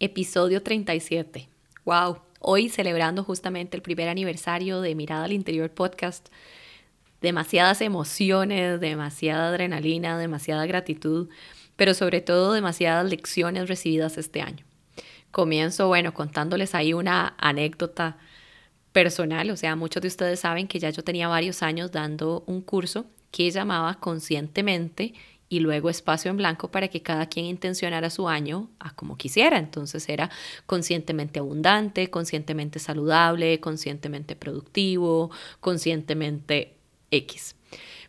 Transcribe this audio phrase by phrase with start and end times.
[0.00, 1.48] Episodio 37.
[1.84, 2.18] ¡Wow!
[2.40, 6.30] Hoy celebrando justamente el primer aniversario de Mirada al Interior podcast.
[7.20, 11.28] Demasiadas emociones, demasiada adrenalina, demasiada gratitud,
[11.76, 14.64] pero sobre todo demasiadas lecciones recibidas este año.
[15.30, 18.18] Comienzo, bueno, contándoles ahí una anécdota
[18.90, 22.62] personal, o sea, muchos de ustedes saben que ya yo tenía varios años dando un
[22.62, 25.14] curso que llamaba Conscientemente
[25.48, 29.58] y luego espacio en blanco para que cada quien intencionara su año a como quisiera.
[29.58, 30.30] Entonces era
[30.66, 36.74] conscientemente abundante, conscientemente saludable, conscientemente productivo, conscientemente
[37.10, 37.56] X.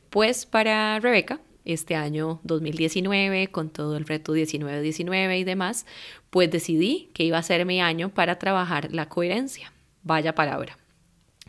[0.09, 5.85] Pues para Rebeca, este año 2019, con todo el reto 19-19 y demás,
[6.29, 9.73] pues decidí que iba a ser mi año para trabajar la coherencia.
[10.03, 10.77] Vaya palabra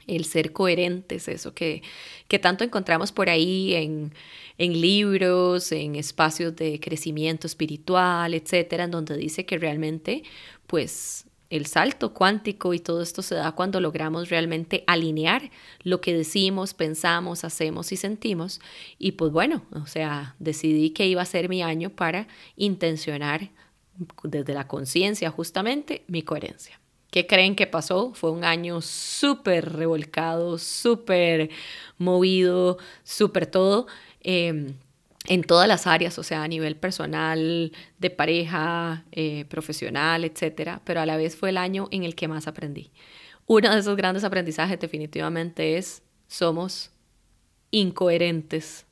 [0.07, 1.83] el ser coherentes, eso que,
[2.29, 4.13] que tanto encontramos por ahí en,
[4.59, 10.23] en, libros, en espacios de crecimiento espiritual, etcétera, en donde dice que realmente,
[10.67, 15.51] pues, el salto cuántico y todo esto se da cuando logramos realmente alinear
[15.83, 18.61] lo que decimos, pensamos, hacemos y sentimos.
[18.99, 23.51] Y pues bueno, o sea, decidí que iba a ser mi año para intencionar
[24.25, 26.81] desde la conciencia justamente mi coherencia.
[27.17, 28.13] ¿Qué creen que pasó?
[28.13, 31.49] Fue un año súper revolcado, súper
[31.97, 33.87] movido, súper todo.
[34.21, 34.75] Em,
[35.27, 41.01] en todas las áreas, o sea, a nivel personal, de pareja, eh, profesional, etcétera, pero
[41.01, 42.93] a la vez fue el año en el que más aprendí.
[43.47, 46.91] Uno de esos grandes aprendizajes definitivamente es somos
[47.71, 48.86] incoherentes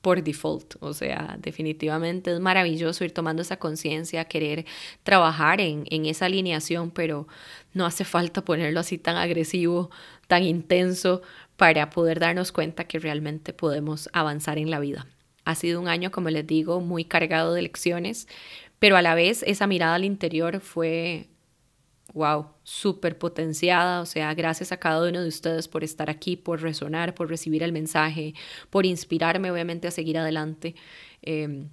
[0.00, 0.76] por default.
[0.80, 4.64] O sea, definitivamente es maravilloso ir tomando esa conciencia, querer
[5.02, 7.26] trabajar en, en, esa alineación, pero
[7.74, 9.90] no hace falta ponerlo así tan agresivo,
[10.26, 11.22] tan intenso,
[11.56, 15.06] para poder darnos cuenta que realmente podemos avanzar en la vida.
[15.44, 18.28] Ha sido un año, como les digo, muy cargado de lecciones,
[18.78, 21.28] pero a la vez esa mirada al interior fue
[22.14, 24.00] wow, súper potenciada.
[24.00, 27.62] O sea, gracias a cada uno de ustedes por estar aquí, por resonar, por recibir
[27.62, 28.34] el mensaje,
[28.70, 30.74] por inspirarme obviamente a seguir adelante.
[31.22, 31.66] Eh,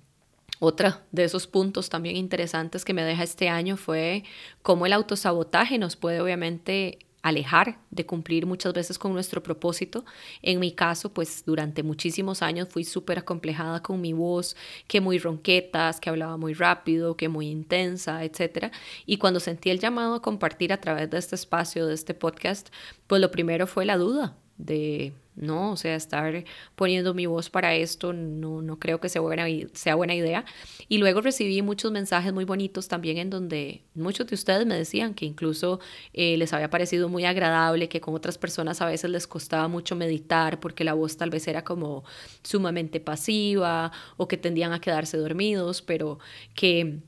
[0.60, 4.24] otra de esos puntos también interesantes que me deja este año fue
[4.64, 10.06] cómo el autosabotaje nos puede obviamente alejar de cumplir muchas veces con nuestro propósito.
[10.42, 14.56] En mi caso, pues durante muchísimos años fui súper acomplejada con mi voz,
[14.88, 18.72] que muy ronquetas, que hablaba muy rápido, que muy intensa, etc.
[19.06, 22.70] Y cuando sentí el llamado a compartir a través de este espacio, de este podcast,
[23.08, 25.72] pues lo primero fue la duda de ¿no?
[25.72, 26.44] O sea, estar
[26.76, 30.46] poniendo mi voz para esto no, no creo que sea buena, sea buena idea.
[30.90, 35.14] Y luego recibí muchos mensajes muy bonitos también en donde muchos de ustedes me decían
[35.14, 35.80] que incluso
[36.14, 39.96] eh, les había parecido muy agradable, que con otras personas a veces les costaba mucho
[39.96, 42.04] meditar porque la voz tal vez era como
[42.44, 46.20] sumamente pasiva o que tendían a quedarse dormidos, pero
[46.56, 47.00] que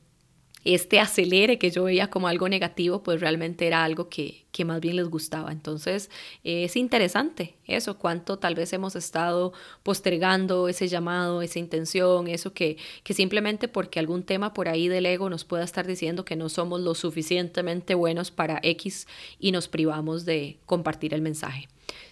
[0.66, 4.82] este acelere que yo veía como algo negativo, pues realmente era algo que, que más
[4.82, 5.52] bien les gustaba.
[5.52, 6.10] Entonces
[6.44, 9.54] es interesante eso, cuánto tal vez hemos estado
[9.84, 15.06] postergando ese llamado, esa intención, eso que, que simplemente porque algún tema por ahí del
[15.06, 19.08] ego nos pueda estar diciendo que no somos lo suficientemente buenos para X
[19.40, 21.68] y nos privamos de compartir el mensaje.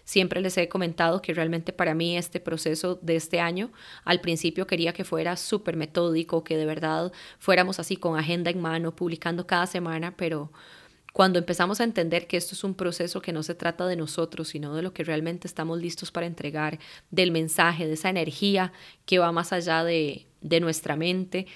[0.08, 3.74] Siempre les he comentado que realmente para mí este proceso de este año,
[4.06, 8.62] al principio quería que fuera súper metódico, que de verdad fuéramos así con agenda en
[8.62, 10.50] mano, publicando cada semana, pero
[11.12, 14.48] cuando empezamos a entender que esto es un proceso que no se trata de nosotros,
[14.48, 16.80] sino de lo que realmente estamos listos para entregar,
[17.12, 18.72] del mensaje, de esa energía
[19.06, 21.48] que va más allá de, de nuestra mente,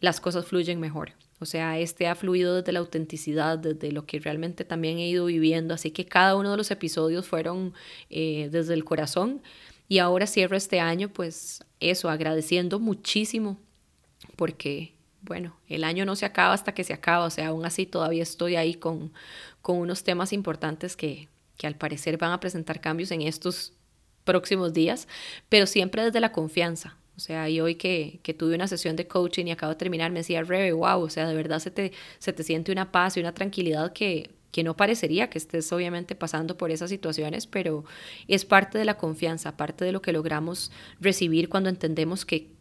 [0.00, 1.12] las cosas fluyen mejor.
[1.40, 5.26] O sea, este ha fluido desde la autenticidad, desde lo que realmente también he ido
[5.26, 5.74] viviendo.
[5.74, 7.74] Así que cada uno de los episodios fueron
[8.10, 9.40] eh, desde el corazón.
[9.88, 13.58] Y ahora cierro este año, pues eso, agradeciendo muchísimo,
[14.36, 14.92] porque,
[15.22, 17.24] bueno, el año no se acaba hasta que se acaba.
[17.24, 19.12] O sea, aún así todavía estoy ahí con,
[19.62, 23.72] con unos temas importantes que, que al parecer van a presentar cambios en estos
[24.24, 25.08] próximos días,
[25.48, 26.97] pero siempre desde la confianza.
[27.18, 30.12] O sea, y hoy que, que, tuve una sesión de coaching y acabo de terminar,
[30.12, 33.16] me decía, Rebe, wow, o sea, de verdad se te, se te siente una paz
[33.16, 37.84] y una tranquilidad que, que no parecería que estés obviamente pasando por esas situaciones, pero
[38.28, 40.70] es parte de la confianza, parte de lo que logramos
[41.00, 42.52] recibir cuando entendemos que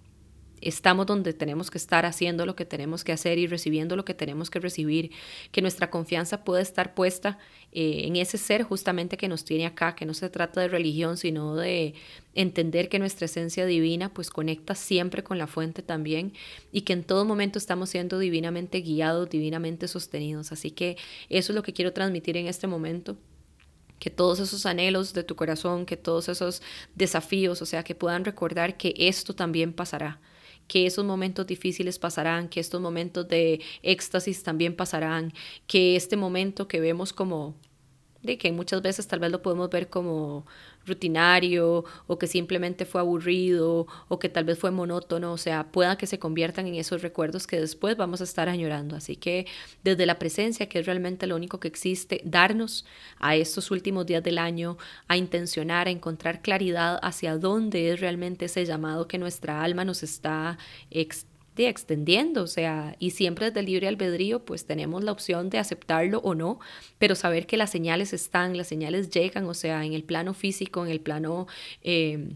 [0.62, 4.13] estamos donde tenemos que estar haciendo lo que tenemos que hacer y recibiendo lo que
[4.13, 5.12] tenemos que recibir,
[5.51, 7.38] que nuestra confianza puede estar puesta
[7.71, 11.18] eh, en ese ser justamente que nos tiene acá, que no se trata de religión,
[11.18, 11.94] sino de
[12.33, 16.33] entender que nuestra esencia divina pues conecta siempre con la fuente también
[16.71, 20.51] y que en todo momento estamos siendo divinamente guiados, divinamente sostenidos.
[20.51, 20.98] Así que
[21.30, 23.18] eso es lo que quiero transmitir en este momento
[24.00, 26.62] que todos esos anhelos de tu corazón, que todos esos
[26.95, 30.19] desafíos, o sea, que puedan recordar que esto también pasará,
[30.67, 35.33] que esos momentos difíciles pasarán, que estos momentos de éxtasis también pasarán,
[35.65, 37.55] que este momento que vemos como
[38.23, 40.45] de que muchas veces tal vez lo podemos ver como
[40.85, 45.97] rutinario o que simplemente fue aburrido o que tal vez fue monótono, o sea, pueda
[45.97, 48.95] que se conviertan en esos recuerdos que después vamos a estar añorando.
[48.95, 49.45] Así que
[49.83, 52.85] desde la presencia, que es realmente lo único que existe, darnos
[53.19, 54.77] a estos últimos días del año,
[55.07, 60.03] a intencionar, a encontrar claridad hacia dónde es realmente ese llamado que nuestra alma nos
[60.03, 60.57] está
[61.65, 66.19] extendiendo, o sea, y siempre desde el libre albedrío, pues tenemos la opción de aceptarlo
[66.19, 66.59] o no,
[67.00, 70.86] pero saber que las señales están, las señales llegan, o sea, en el plano físico,
[70.86, 71.48] en el plano...
[71.81, 72.30] Eh,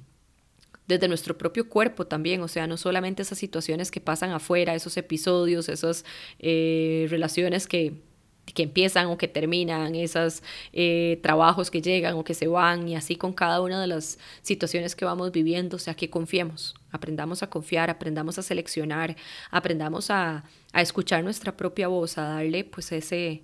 [0.87, 4.97] desde nuestro propio cuerpo también, o sea, no solamente esas situaciones que pasan afuera, esos
[4.97, 6.03] episodios, esas
[6.39, 7.93] eh, relaciones que
[8.45, 10.43] que empiezan o que terminan, esos
[10.73, 14.19] eh, trabajos que llegan o que se van y así con cada una de las
[14.41, 19.15] situaciones que vamos viviendo, o sea, que confiemos, aprendamos a confiar, aprendamos a seleccionar,
[19.51, 20.43] aprendamos a,
[20.73, 23.43] a escuchar nuestra propia voz, a darle pues ese,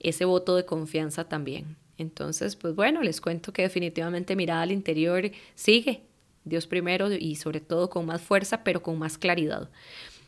[0.00, 1.76] ese voto de confianza también.
[1.98, 6.02] Entonces, pues bueno, les cuento que definitivamente mirada al interior sigue,
[6.44, 9.70] Dios primero y sobre todo con más fuerza, pero con más claridad.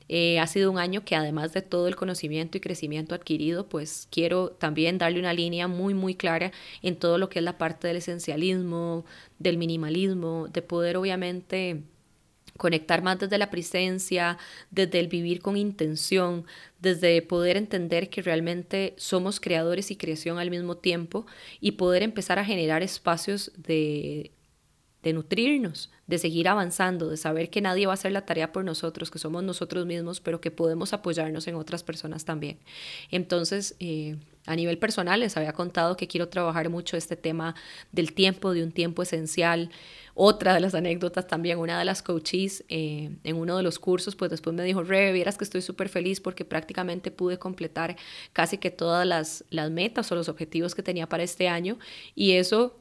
[0.09, 4.09] Eh, ha sido un año que además de todo el conocimiento y crecimiento adquirido, pues
[4.11, 6.53] quiero también darle una línea muy, muy clara
[6.83, 9.05] en todo lo que es la parte del esencialismo,
[9.39, 11.83] del minimalismo, de poder obviamente
[12.57, 14.39] conectar más desde la presencia,
[14.71, 16.45] desde el vivir con intención,
[16.81, 21.27] desde poder entender que realmente somos creadores y creación al mismo tiempo
[21.61, 24.33] y poder empezar a generar espacios de
[25.03, 28.65] de nutrirnos, de seguir avanzando, de saber que nadie va a hacer la tarea por
[28.65, 32.59] nosotros, que somos nosotros mismos, pero que podemos apoyarnos en otras personas también.
[33.11, 34.17] Entonces, eh,
[34.47, 37.55] a nivel personal, les había contado que quiero trabajar mucho este tema
[37.93, 39.71] del tiempo, de un tiempo esencial.
[40.15, 44.17] Otra de las anécdotas también, una de las coaches eh, en uno de los cursos,
[44.17, 47.97] pues después me dijo, Re, vieras que estoy súper feliz porque prácticamente pude completar
[48.33, 51.79] casi que todas las, las metas o los objetivos que tenía para este año.
[52.17, 52.77] Y eso...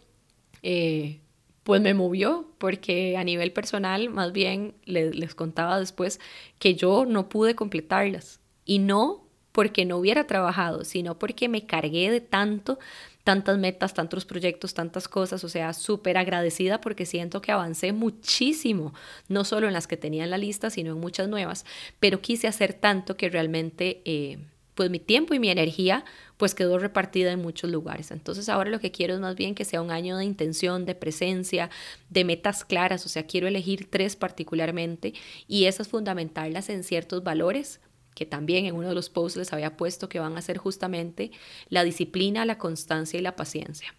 [0.64, 1.20] Eh,
[1.68, 6.22] pues me movió, porque a nivel personal, más bien les, contaba después
[6.60, 8.40] que yo no pude completarlas.
[8.64, 12.80] Y no porque no hubiera trabajado, sino porque me cargué de tanto,
[13.26, 18.94] tantas metas, tantos proyectos, tantas cosas, o sea, súper agradecida porque siento que avancé muchísimo,
[19.28, 21.66] no solo en las que tenía en la lista, sino en muchas nuevas,
[22.00, 24.02] pero quise hacer tanto que realmente...
[24.06, 24.38] Eh,
[24.78, 26.06] pues mi tiempo y mi energía
[26.38, 28.12] pues quedó repartida en muchos lugares.
[28.12, 30.94] Entonces ahora lo que quiero es más bien que sea un año de intención, de
[30.94, 31.72] presencia,
[32.12, 35.16] de metas claras, o sea, quiero elegir tres particularmente
[35.48, 37.82] y esas fundamentarlas en ciertos valores
[38.14, 41.32] que también en uno de los posts les había puesto que van a ser justamente
[41.70, 43.96] la disciplina, la constancia y la paciencia.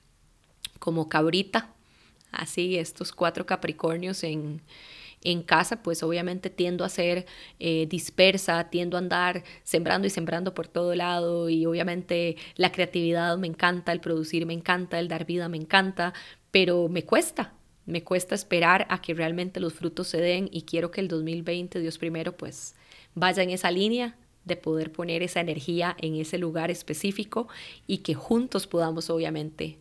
[0.78, 1.74] Como cabrita,
[2.30, 4.62] así estos cuatro Capricornios en,
[5.22, 7.26] en casa, pues obviamente tiendo a ser
[7.58, 13.36] eh, dispersa, tiendo a andar sembrando y sembrando por todo lado y obviamente la creatividad
[13.38, 16.14] me encanta, el producir me encanta, el dar vida me encanta,
[16.50, 17.54] pero me cuesta,
[17.86, 21.80] me cuesta esperar a que realmente los frutos se den y quiero que el 2020,
[21.80, 22.74] Dios primero, pues
[23.14, 27.48] vaya en esa línea de poder poner esa energía en ese lugar específico
[27.86, 29.78] y que juntos podamos obviamente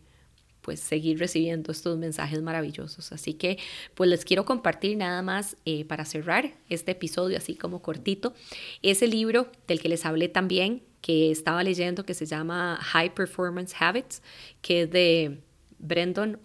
[0.68, 3.10] pues seguir recibiendo estos mensajes maravillosos.
[3.10, 3.56] Así que
[3.94, 8.34] pues les quiero compartir nada más eh, para cerrar este episodio así como cortito,
[8.82, 13.74] ese libro del que les hablé también, que estaba leyendo, que se llama High Performance
[13.80, 14.20] Habits,
[14.60, 15.40] que es de
[15.78, 16.38] Brendan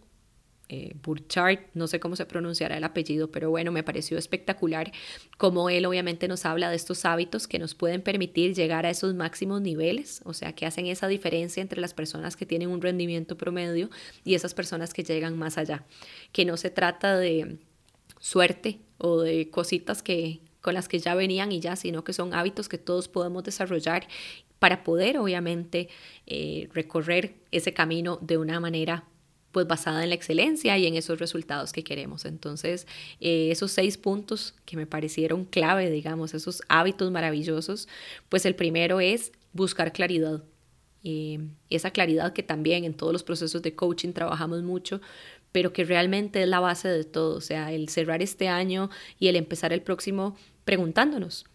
[0.70, 4.92] eh, Burchard, no sé cómo se pronunciará el apellido, pero bueno, me pareció espectacular
[5.38, 9.14] como él obviamente nos habla de estos hábitos que nos pueden permitir llegar a esos
[9.14, 13.38] máximos niveles, o sea, que hacen esa diferencia entre las personas que tienen un rendimiento
[13.38, 13.90] promedio
[14.24, 15.86] y esas personas que llegan más allá,
[16.32, 17.58] que no se trata de
[18.20, 22.34] suerte o de cositas que con las que ya venían y ya, sino que son
[22.34, 24.08] hábitos que todos podemos desarrollar
[24.60, 25.90] para poder obviamente
[26.26, 29.04] eh, recorrer ese camino de una manera
[29.54, 32.26] pues basada en la excelencia y en esos resultados que queremos.
[32.26, 32.88] Entonces,
[33.22, 37.88] eh, esos seis puntos que me parecieron clave, digamos, esos hábitos maravillosos,
[38.28, 40.44] pues el primero es buscar claridad.
[41.06, 45.00] Eh, esa claridad que también en todos los procesos de coaching trabajamos mucho,
[45.52, 47.38] pero que realmente es la base de todo.
[47.38, 51.46] O sea, el cerrar este año y el empezar el próximo preguntándonos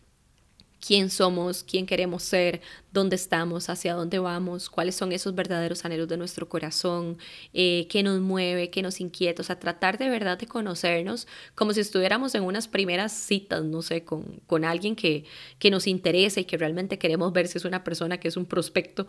[0.84, 2.60] quién somos, quién queremos ser,
[2.92, 7.18] dónde estamos, hacia dónde vamos, cuáles son esos verdaderos anhelos de nuestro corazón,
[7.52, 11.72] eh, qué nos mueve, qué nos inquieta, o sea, tratar de verdad de conocernos como
[11.72, 15.24] si estuviéramos en unas primeras citas, no sé, con, con alguien que,
[15.58, 18.46] que nos interesa y que realmente queremos ver si es una persona que es un
[18.46, 19.06] prospecto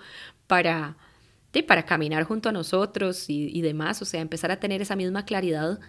[0.47, 0.97] para,
[1.67, 5.25] para caminar junto a nosotros y, y demás, o sea, empezar a tener esa misma
[5.25, 5.79] claridad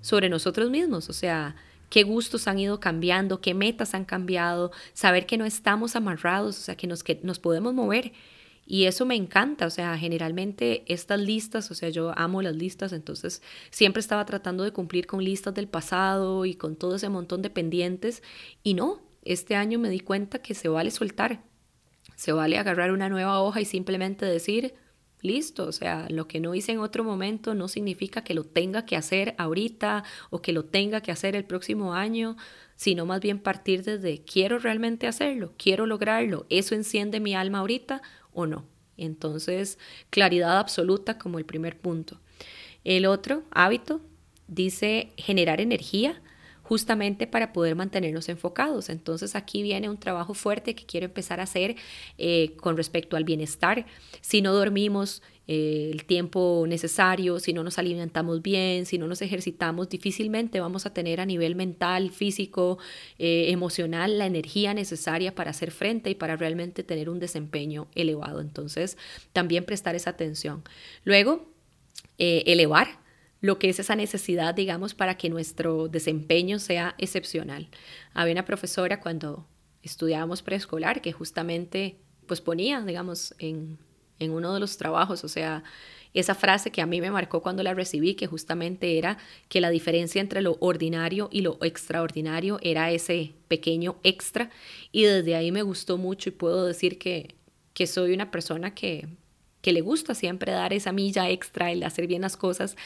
[0.00, 1.56] sobre nosotros mismos, o sea,
[1.90, 6.60] qué gustos han ido cambiando, qué metas han cambiado, saber que no estamos amarrados, o
[6.60, 8.12] sea, que nos, que nos podemos mover.
[8.66, 12.92] Y eso me encanta, o sea, generalmente estas listas, o sea, yo amo las listas,
[12.92, 17.42] entonces siempre estaba tratando de cumplir con listas del pasado y con todo ese montón
[17.42, 18.22] de pendientes.
[18.62, 21.42] Y no, este año me di cuenta que se vale soltar,
[22.16, 24.74] se vale agarrar una nueva hoja y simplemente decir,
[25.24, 28.84] listo, o sea, lo que no hice en otro momento no significa que lo tenga
[28.84, 32.36] que hacer ahorita o que lo tenga que hacer el próximo año,
[32.76, 38.02] sino más bien partir desde quiero realmente hacerlo, quiero lograrlo, eso enciende mi alma ahorita
[38.32, 38.66] o no.
[38.96, 39.78] Entonces,
[40.10, 42.20] claridad absoluta como el primer punto.
[42.84, 44.02] El otro hábito
[44.46, 46.20] dice generar energía
[46.64, 48.88] justamente para poder mantenernos enfocados.
[48.88, 51.76] Entonces aquí viene un trabajo fuerte que quiero empezar a hacer
[52.16, 53.84] eh, con respecto al bienestar.
[54.22, 59.20] Si no dormimos eh, el tiempo necesario, si no nos alimentamos bien, si no nos
[59.20, 62.78] ejercitamos, difícilmente vamos a tener a nivel mental, físico,
[63.18, 68.40] eh, emocional la energía necesaria para hacer frente y para realmente tener un desempeño elevado.
[68.40, 68.96] Entonces
[69.34, 70.62] también prestar esa atención.
[71.04, 71.46] Luego,
[72.16, 73.03] elevar
[73.44, 77.68] lo que es esa necesidad, digamos, para que nuestro desempeño sea excepcional.
[78.14, 79.46] Había una profesora cuando
[79.82, 83.78] estudiábamos preescolar que justamente pues ponía, digamos, en,
[84.18, 85.62] en uno de los trabajos, o sea,
[86.14, 89.18] esa frase que a mí me marcó cuando la recibí, que justamente era
[89.50, 94.48] que la diferencia entre lo ordinario y lo extraordinario era ese pequeño extra.
[94.90, 97.34] Y desde ahí me gustó mucho y puedo decir que,
[97.74, 99.06] que soy una persona que,
[99.64, 102.76] que le gusta siempre dar esa milla extra, el hacer bien las cosas,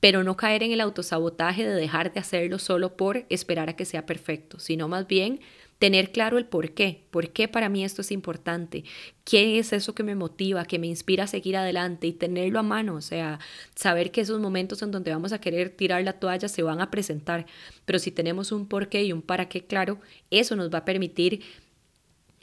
[0.00, 3.84] pero no caer en el autosabotaje de dejar de hacerlo solo por esperar a que
[3.84, 5.40] sea perfecto, sino más bien
[5.78, 8.84] tener claro el por qué, por qué para mí esto es importante,
[9.24, 12.64] qué es eso que me motiva, que me inspira a seguir adelante y tenerlo a
[12.64, 13.38] mano, o sea,
[13.74, 16.90] saber que esos momentos en donde vamos a querer tirar la toalla se van a
[16.90, 17.46] presentar,
[17.84, 20.00] pero si tenemos un por qué y un para qué claro,
[20.30, 21.42] eso nos va a permitir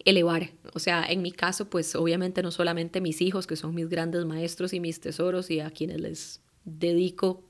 [0.06, 0.52] elevar.
[0.74, 4.24] O sea, en mi caso, pues obviamente no solamente mis hijos, que son mis grandes
[4.26, 7.44] maestros y mis tesoros y a quienes les dedico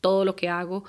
[0.00, 0.84] todo lo que hago,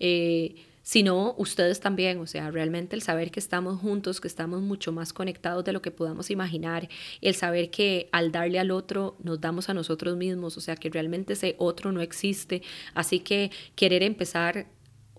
[0.00, 4.92] eh, sino ustedes también, o sea, realmente el saber que estamos juntos, que estamos mucho
[4.92, 6.88] más conectados de lo que podamos imaginar,
[7.20, 10.88] el saber que al darle al otro nos damos a nosotros mismos, o sea, que
[10.88, 12.62] realmente ese otro no existe,
[12.94, 14.68] así que querer empezar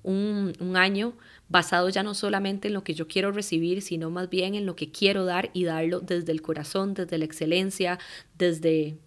[0.04, 1.18] un, un año
[1.50, 4.78] basado ya no solamente en lo que yo quiero recibir, sino más bien en lo
[4.78, 8.00] que quiero dar y darlo desde el corazón, desde la excelencia,
[8.38, 8.98] desde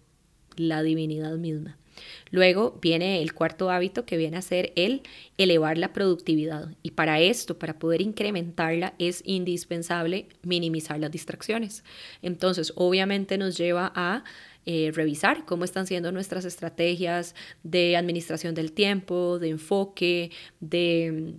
[0.57, 1.80] la divinidad misma.
[2.29, 5.01] Luego viene el cuarto hábito que viene a ser el
[5.37, 6.69] elevar la productividad.
[6.83, 11.83] Y para esto, para poder incrementarla, es indispensable minimizar las distracciones.
[12.21, 14.23] Entonces, obviamente nos lleva a
[14.65, 21.35] eh, revisar cómo están siendo nuestras estrategias de administración del tiempo, de enfoque, de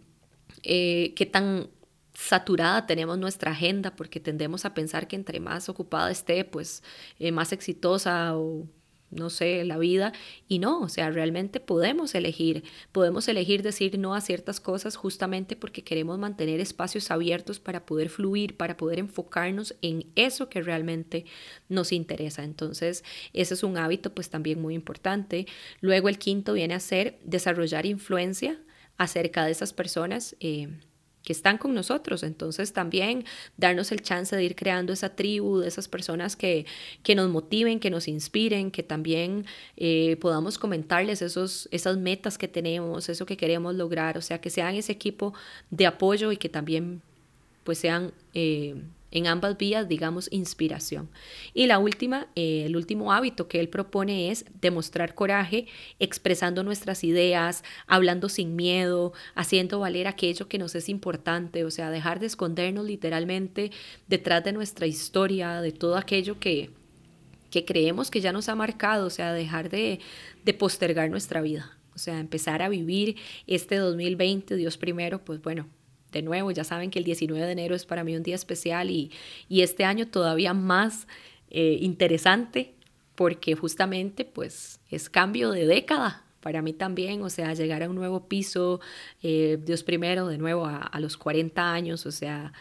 [0.64, 1.68] eh, qué tan
[2.14, 6.82] saturada tenemos nuestra agenda, porque tendemos a pensar que entre más ocupada esté, pues
[7.18, 8.66] eh, más exitosa o
[9.12, 10.12] no sé, la vida.
[10.48, 15.54] Y no, o sea, realmente podemos elegir, podemos elegir decir no a ciertas cosas justamente
[15.54, 21.26] porque queremos mantener espacios abiertos para poder fluir, para poder enfocarnos en eso que realmente
[21.68, 22.42] nos interesa.
[22.42, 25.46] Entonces, ese es un hábito pues también muy importante.
[25.80, 28.58] Luego el quinto viene a ser desarrollar influencia
[28.96, 30.36] acerca de esas personas.
[30.40, 30.68] Eh,
[31.22, 32.22] que están con nosotros.
[32.22, 33.24] Entonces también
[33.56, 36.66] darnos el chance de ir creando esa tribu, de esas personas que,
[37.02, 42.48] que nos motiven, que nos inspiren, que también eh, podamos comentarles esos, esas metas que
[42.48, 45.34] tenemos, eso que queremos lograr, o sea, que sean ese equipo
[45.70, 47.02] de apoyo y que también
[47.64, 48.12] pues sean...
[48.34, 48.76] Eh,
[49.12, 51.10] en ambas vías, digamos, inspiración.
[51.54, 55.66] Y la última, eh, el último hábito que él propone es demostrar coraje,
[56.00, 61.90] expresando nuestras ideas, hablando sin miedo, haciendo valer aquello que nos es importante, o sea,
[61.90, 63.70] dejar de escondernos literalmente
[64.08, 66.70] detrás de nuestra historia, de todo aquello que,
[67.50, 70.00] que creemos que ya nos ha marcado, o sea, dejar de,
[70.44, 71.76] de postergar nuestra vida.
[71.94, 73.16] O sea, empezar a vivir
[73.46, 75.68] este 2020, Dios primero, pues bueno,
[76.12, 78.90] de nuevo, ya saben que el 19 de enero es para mí un día especial
[78.90, 79.10] y,
[79.48, 81.06] este año todavía más
[81.50, 82.74] eh, interesante
[83.14, 87.94] porque justamente pues es cambio de década, para mí también, o sea, llegar a un
[87.94, 88.80] nuevo piso,
[89.22, 92.52] eh, Dios primero, de nuevo a, a los 40 años, o sea,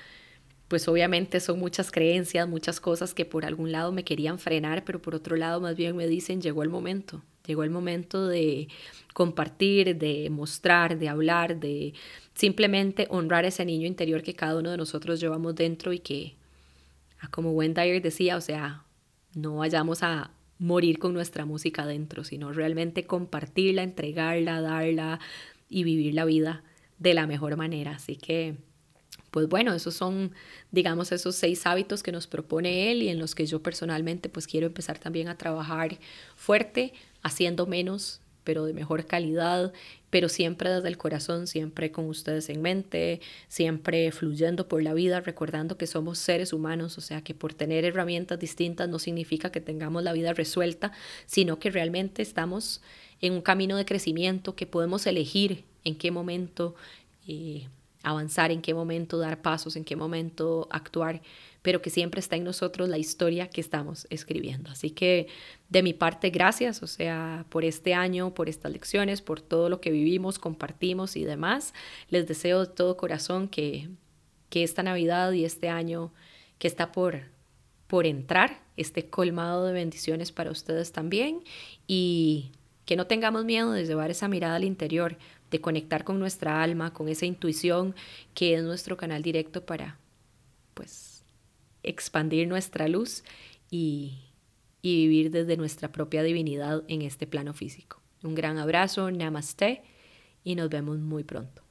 [0.71, 5.01] pues obviamente son muchas creencias, muchas cosas que por algún lado me querían frenar, pero
[5.01, 8.69] por otro lado más bien me dicen, llegó el momento, llegó el momento de
[9.13, 11.93] compartir, de mostrar, de hablar, de
[12.33, 16.35] simplemente honrar ese niño interior que cada uno de nosotros llevamos dentro y que,
[17.19, 18.83] ah, como Wendy Dyer decía, o sea,
[19.35, 25.19] no vayamos a morir con nuestra música dentro, sino realmente compartirla, entregarla, darla
[25.69, 26.63] y vivir la vida
[26.99, 27.91] de la mejor manera.
[27.95, 28.57] Así que,
[29.31, 30.33] pues bueno, esos son,
[30.71, 34.45] digamos, esos seis hábitos que nos propone él y en los que yo personalmente pues
[34.45, 35.97] quiero empezar también a trabajar
[36.35, 39.73] fuerte, haciendo menos, pero de mejor calidad,
[40.09, 45.21] pero siempre desde el corazón, siempre con ustedes en mente, siempre fluyendo por la vida,
[45.21, 49.61] recordando que somos seres humanos, o sea que por tener herramientas distintas no significa que
[49.61, 50.91] tengamos la vida resuelta,
[51.25, 52.81] sino que realmente estamos
[53.21, 56.75] en un camino de crecimiento, que podemos elegir en qué momento
[57.27, 57.67] eh,
[58.03, 61.21] avanzar, en qué momento dar pasos, en qué momento actuar
[61.61, 64.71] pero que siempre está en nosotros la historia que estamos escribiendo.
[64.71, 65.27] Así que
[65.69, 69.79] de mi parte, gracias, o sea, por este año, por estas lecciones, por todo lo
[69.79, 71.73] que vivimos, compartimos y demás.
[72.09, 73.89] Les deseo de todo corazón que,
[74.49, 76.11] que esta Navidad y este año
[76.57, 77.21] que está por,
[77.87, 81.43] por entrar esté colmado de bendiciones para ustedes también
[81.87, 82.51] y
[82.85, 85.17] que no tengamos miedo de llevar esa mirada al interior,
[85.49, 87.95] de conectar con nuestra alma, con esa intuición
[88.33, 89.97] que es nuestro canal directo para,
[90.73, 91.10] pues,
[91.83, 93.23] expandir nuestra luz
[93.69, 94.19] y,
[94.81, 98.01] y vivir desde nuestra propia divinidad en este plano físico.
[98.23, 99.81] Un gran abrazo, namaste
[100.43, 101.63] y nos vemos muy pronto.